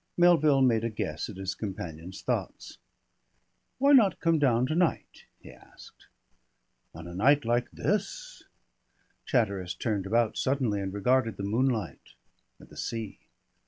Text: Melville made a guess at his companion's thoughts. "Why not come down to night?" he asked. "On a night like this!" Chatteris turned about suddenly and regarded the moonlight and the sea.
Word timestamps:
Melville 0.17 0.63
made 0.63 0.83
a 0.83 0.89
guess 0.89 1.29
at 1.29 1.37
his 1.37 1.53
companion's 1.53 2.23
thoughts. 2.23 2.79
"Why 3.77 3.91
not 3.91 4.19
come 4.19 4.39
down 4.39 4.65
to 4.65 4.73
night?" 4.73 5.25
he 5.39 5.51
asked. 5.51 6.07
"On 6.95 7.05
a 7.05 7.13
night 7.13 7.45
like 7.45 7.69
this!" 7.69 8.45
Chatteris 9.27 9.75
turned 9.75 10.07
about 10.07 10.37
suddenly 10.37 10.81
and 10.81 10.91
regarded 10.91 11.37
the 11.37 11.43
moonlight 11.43 12.15
and 12.57 12.67
the 12.69 12.77
sea. 12.77 13.19